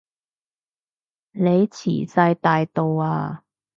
[1.31, 3.43] 你遲哂大到啊